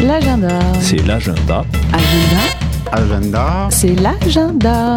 [0.00, 0.48] L'agenda.
[0.80, 1.64] C'est l'agenda.
[1.92, 2.42] Agenda.
[2.92, 3.68] Agenda.
[3.70, 4.96] C'est l'agenda.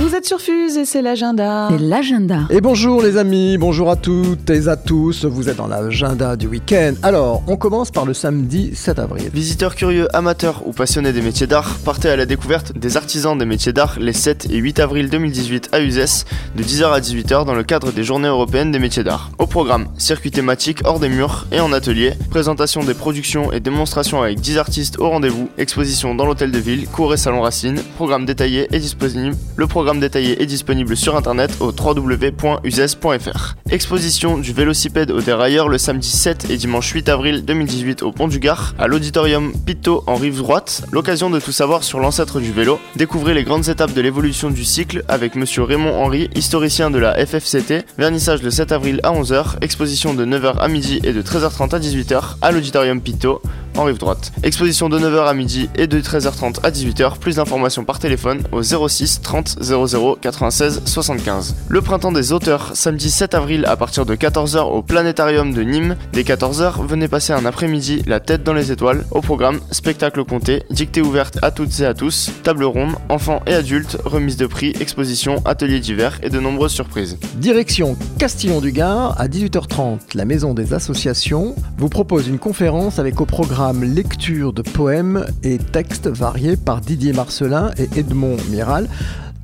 [0.00, 1.66] Vous êtes sur Fuse et c'est l'agenda.
[1.72, 2.42] C'est l'agenda.
[2.50, 6.46] Et bonjour les amis, bonjour à toutes et à tous, vous êtes dans l'agenda du
[6.46, 6.94] week-end.
[7.02, 9.28] Alors, on commence par le samedi 7 avril.
[9.34, 13.44] Visiteurs curieux, amateurs ou passionnés des métiers d'art, partez à la découverte des artisans des
[13.44, 16.24] métiers d'art les 7 et 8 avril 2018 à Uzès,
[16.54, 19.32] de 10h à 18h dans le cadre des Journées européennes des métiers d'art.
[19.38, 24.22] Au programme, circuit thématique hors des murs et en atelier, présentation des productions et démonstrations
[24.22, 28.26] avec 10 artistes au rendez-vous, exposition dans l'hôtel de ville, cours et salon Racine, programme
[28.26, 29.34] détaillé et disponible.
[29.56, 33.54] Le programme détaillé est disponible sur internet au www.uzes.fr.
[33.70, 38.28] Exposition du vélocipède au dérailleur le samedi 7 et dimanche 8 avril 2018 au Pont
[38.28, 40.82] du Gard, à l'auditorium Pito en rive droite.
[40.92, 42.78] L'occasion de tout savoir sur l'ancêtre du vélo.
[42.96, 47.14] Découvrez les grandes étapes de l'évolution du cycle avec monsieur Raymond Henry, historicien de la
[47.24, 47.84] FFCT.
[47.98, 51.78] Vernissage le 7 avril à 11h, exposition de 9h à midi et de 13h30 à
[51.78, 53.40] 18h à l'auditorium Pito
[53.78, 54.32] en rive droite.
[54.42, 57.18] Exposition de 9h à midi et de 13h30 à 18h.
[57.18, 61.54] Plus d'informations par téléphone au 06 30 00 96 75.
[61.68, 65.96] Le printemps des auteurs, samedi 7 avril à partir de 14h au planétarium de Nîmes.
[66.12, 69.04] Dès 14h, venez passer un après-midi la tête dans les étoiles.
[69.12, 73.54] Au programme, spectacle compté, dictée ouverte à toutes et à tous, table ronde, enfants et
[73.54, 77.18] adultes, remise de prix, exposition, ateliers divers et de nombreuses surprises.
[77.36, 79.98] Direction Castillon-du-Gard à 18h30.
[80.14, 85.58] La Maison des Associations vous propose une conférence avec au programme lecture de poèmes et
[85.58, 88.88] textes variés par Didier Marcelin et Edmond Miral,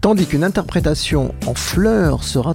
[0.00, 2.54] tandis qu'une interprétation en fleurs sera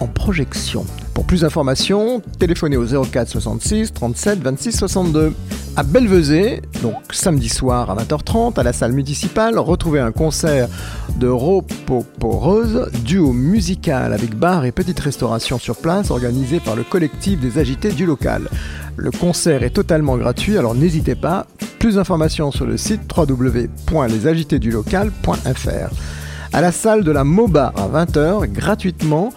[0.00, 0.84] en projection.
[1.14, 5.34] Pour plus d'informations, téléphonez au 04 66 37 26 62.
[5.76, 10.68] À Belvezé, donc samedi soir à 20h30, à la salle municipale, retrouvez un concert
[11.16, 17.38] de Ropoporose, duo musical avec bar et petite restauration sur place, organisé par le collectif
[17.40, 18.48] des agités du local.
[18.96, 21.46] Le concert est totalement gratuit, alors n'hésitez pas.
[21.78, 25.94] Plus d'informations sur le site www.lesagitésdulocal.fr.
[26.52, 29.32] À la salle de la MOBA à 20h, gratuitement,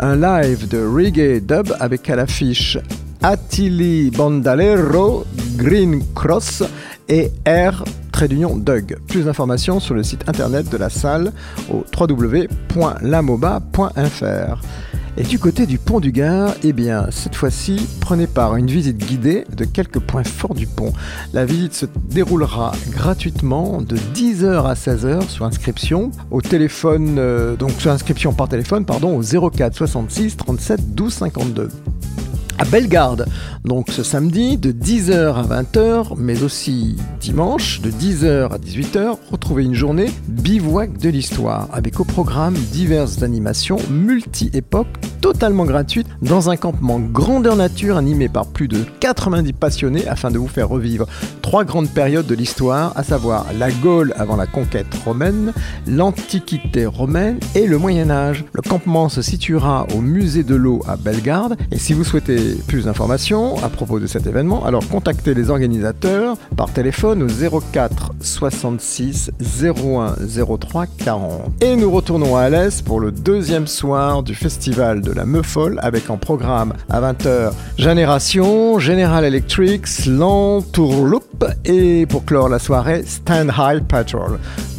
[0.00, 2.76] un live de reggae dub avec à l'affiche
[3.22, 5.24] Attili Bandalero,
[5.56, 6.64] Green Cross
[7.08, 8.98] et R trait d'union Doug.
[9.08, 11.32] Plus d'informations sur le site internet de la salle
[11.70, 14.60] au www.lamoba.fr.
[15.16, 18.68] Et du côté du pont du Gard, eh bien, cette fois-ci, prenez part à une
[18.68, 20.92] visite guidée de quelques points forts du pont.
[21.32, 27.72] La visite se déroulera gratuitement de 10h à 16h sur inscription au téléphone, euh, donc
[27.80, 29.20] sur inscription par téléphone, au
[29.50, 31.68] 04 66 37 12 52
[32.58, 33.26] à Bellegarde,
[33.64, 39.64] donc ce samedi de 10h à 20h, mais aussi dimanche de 10h à 18h, retrouvez
[39.64, 44.88] une journée bivouac de l'histoire avec au programme diverses animations multi-époques
[45.20, 50.38] totalement gratuites dans un campement grandeur nature animé par plus de 90 passionnés afin de
[50.38, 51.06] vous faire revivre
[51.42, 55.52] trois grandes périodes de l'histoire, à savoir la Gaule avant la conquête romaine,
[55.86, 58.44] l'Antiquité romaine et le Moyen Âge.
[58.52, 62.84] Le campement se situera au musée de l'eau à Bellegarde et si vous souhaitez plus
[62.84, 69.30] d'informations à propos de cet événement, alors contactez les organisateurs par téléphone au 04 66
[69.62, 70.14] 01
[70.58, 71.52] 03 40.
[71.60, 76.10] Et nous retournons à Alès pour le deuxième soir du festival de la Meufol avec
[76.10, 83.84] en programme à 20h Génération, General Electric, l'Entourloupe et pour clore la soirée Stand High
[83.84, 84.38] Patrol.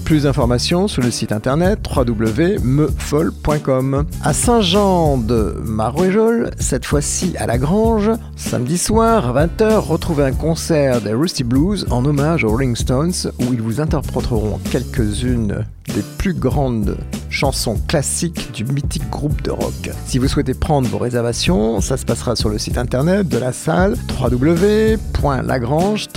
[0.10, 4.06] Plus d'informations sur le site internet www.meufol.com.
[4.24, 10.32] À Saint-Jean de Marouéjol, cette fois-ci à la Grange, samedi soir à 20h, retrouvez un
[10.32, 16.04] concert des Rusty Blues en hommage aux Rolling Stones où ils vous interpréteront quelques-unes des
[16.18, 16.98] plus grandes
[17.30, 19.92] chansons classiques du mythique groupe de rock.
[20.06, 23.54] Si vous souhaitez prendre vos réservations, ça se passera sur le site internet de la
[23.54, 26.08] salle www.lagrange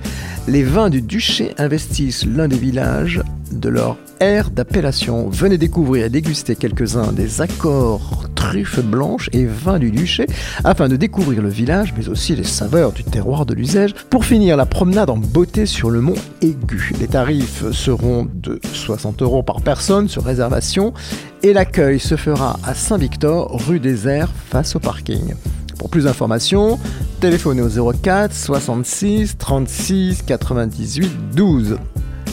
[0.48, 3.22] les vins du duché investissent l'un des villages
[3.52, 5.28] de leur aire d'appellation.
[5.28, 10.26] Venez découvrir et déguster quelques-uns des accords truffes blanches et vins du duché
[10.64, 13.94] afin de découvrir le village mais aussi les saveurs du terroir de l'usage.
[14.08, 16.92] Pour finir, la promenade en beauté sur le mont Aigu.
[16.98, 20.94] Les tarifs seront de 60 euros par personne sur réservation
[21.42, 25.34] et l'accueil se fera à Saint-Victor, rue des Airs, face au parking.
[25.78, 26.78] Pour plus d'informations,
[27.20, 31.76] téléphonez au 04 66 36 98 12.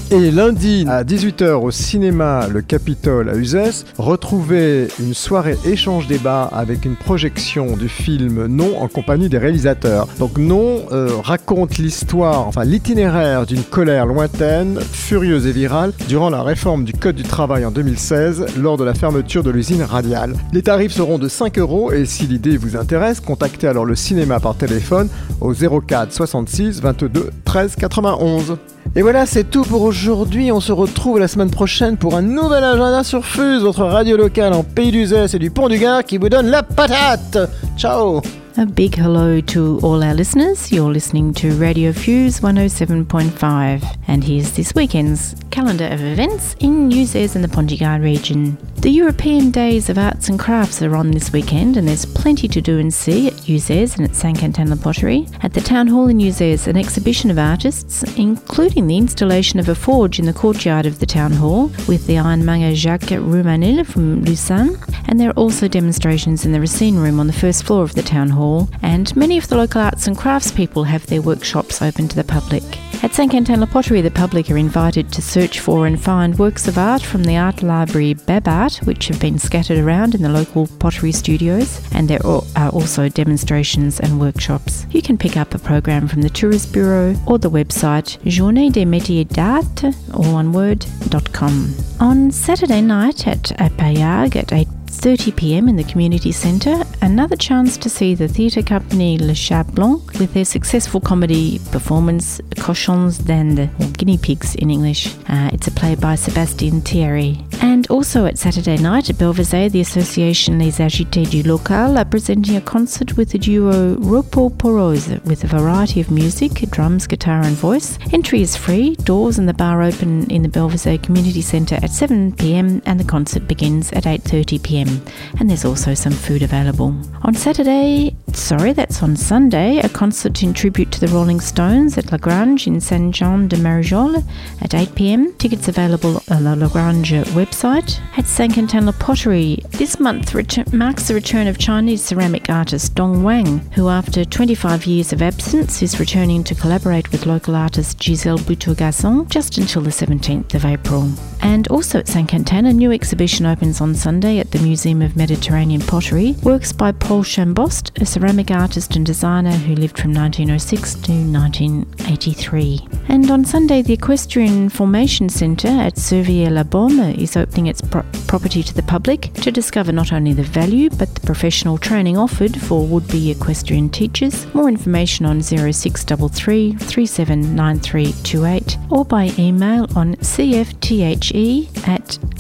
[0.10, 6.44] Et lundi à 18h au cinéma Le Capitole à Uzès, retrouvez une soirée échange débat
[6.44, 10.08] avec une projection du film Non en compagnie des réalisateurs.
[10.18, 16.42] Donc Non euh, raconte l'histoire, enfin l'itinéraire d'une colère lointaine, furieuse et virale durant la
[16.42, 20.36] réforme du Code du travail en 2016 lors de la fermeture de l'usine radiale.
[20.54, 24.40] Les tarifs seront de 5 euros et si l'idée vous intéresse, contactez alors le cinéma
[24.40, 25.10] par téléphone
[25.42, 28.58] au 04 66 22 13 91.
[28.98, 30.52] Et voilà, c'est tout pour aujourd'hui.
[30.52, 34.54] On se retrouve la semaine prochaine pour un nouvel agenda sur Fuse, votre radio locale
[34.54, 37.38] en Pays d'Uzès et du Pont du Gard qui vous donne la patate.
[37.78, 38.24] Ciao
[38.58, 40.72] A big hello to all our listeners.
[40.72, 47.36] You're listening to Radio Fuse 107.5, and here's this weekend's calendar of events in Uzes
[47.36, 48.58] and the Pondigarr region.
[48.88, 52.62] The European Days of Arts and Crafts are on this weekend, and there's plenty to
[52.62, 54.40] do and see at Uzes and at St.
[54.40, 55.28] Cantana Pottery.
[55.42, 59.76] At the Town Hall in Uzes, an exhibition of artists, including the installation of a
[59.76, 64.78] forge in the courtyard of the Town Hall with the ironmonger Jacques Roumanil from Lucerne,
[65.10, 68.02] and there are also demonstrations in the Racine Room on the first floor of the
[68.02, 72.08] Town Hall, and many of the local arts and crafts people have their workshops open
[72.08, 72.64] to the public.
[73.04, 73.32] At St.
[73.32, 77.24] Cantana Pottery, the public are invited to search for and find works of art from
[77.24, 82.10] the art library Babart, which have been scattered around in the local pottery studios, and
[82.10, 84.88] there are also demonstrations and workshops.
[84.90, 88.86] You can pick up a program from the Tourist Bureau or the website Journée des
[88.86, 90.86] Métiers d'Art, all one word,
[91.34, 91.74] .com.
[92.00, 97.78] On Saturday night at Apayag at 8 30 pm in the community centre, another chance
[97.78, 103.70] to see the theatre company Le Chat Blanc with their successful comedy performance Cochons d'Inde,
[103.80, 105.08] or Guinea Pigs in English.
[105.30, 107.40] Uh, it's a play by Sebastien Thierry.
[107.62, 112.58] And also at Saturday night at Belvezé, the association Les Agités du Local are presenting
[112.58, 117.56] a concert with the duo Ropo Porose with a variety of music, drums, guitar and
[117.56, 117.98] voice.
[118.12, 122.82] Entry is free, doors and the bar open in the Belvezé Community Centre at 7pm
[122.86, 125.00] and the concert begins at 8.30pm
[125.40, 126.97] and there's also some food available.
[127.24, 132.12] On Saturday, sorry, that's on Sunday, a concert in tribute to the Rolling Stones at
[132.12, 134.24] La Grange in Saint Jean de Marijoles
[134.62, 135.34] at 8 pm.
[135.34, 138.00] Tickets available on the La Grange website.
[138.18, 138.54] At St.
[138.54, 143.90] Quentin Pottery, this month ret- marks the return of Chinese ceramic artist Dong Wang, who
[143.90, 149.58] after 25 years of absence is returning to collaborate with local artist Giselle Boutourgasson just
[149.58, 151.12] until the 17th of April.
[151.48, 152.30] And also at St.
[152.30, 156.36] Quentin, a new exhibition opens on Sunday at the Museum of Mediterranean Pottery.
[156.44, 162.97] Works by Paul Chambost, a ceramic artist and designer who lived from 1906 to 1983.
[163.10, 168.74] And on Sunday, the Equestrian Formation Centre at Servier-la-Baume is opening its pro- property to
[168.74, 173.32] the public to discover not only the value but the professional training offered for would-be
[173.32, 174.46] equestrian teachers.
[174.54, 181.97] More information on 0633 379328 or by email on cfthe at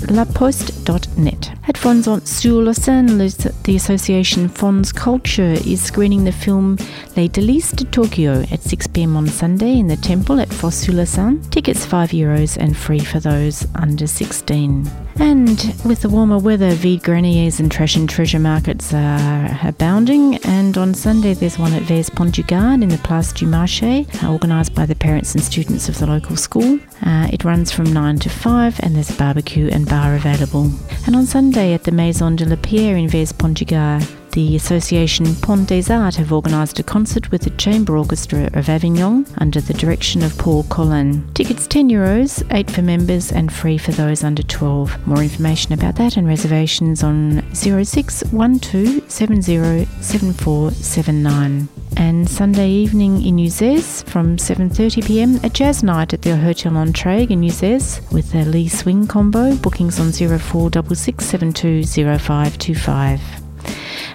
[0.10, 1.52] laposte.net.
[1.68, 6.78] At Fondance-sur-Lausanne, the association Fonds Culture is screening the film
[7.16, 11.42] Les Délices de Tokyo at 6pm on Sunday in the temple at Fosse-sur-Lausanne.
[11.50, 15.07] Tickets 5 euros and free for those under 16.
[15.20, 20.36] And with the warmer weather, vide greniers and trash and treasure markets are abounding.
[20.46, 24.06] And on Sunday, there's one at Vez Pont du Gard in the Place du Marché,
[24.24, 26.80] organised by the parents and students of the local school.
[27.06, 30.72] Uh, it runs from 9 to 5, and there's a barbecue and bar available.
[31.06, 34.04] And on Sunday at the Maison de la Pierre in Vez Pont du Gard,
[34.38, 39.26] the Association Pont des Arts have organised a concert with the Chamber Orchestra of Avignon
[39.40, 41.28] under the direction of Paul Collin.
[41.34, 45.08] Tickets 10 euros, 8 for members and free for those under 12.
[45.08, 51.68] More information about that and reservations on 0612 7479.
[51.98, 57.42] And Sunday evening in Uzès from 7.30pm, a jazz night at the Hotel Entrague in
[57.42, 59.56] Uzès with a Lee Swing combo.
[59.56, 63.47] Bookings on 0466 720525.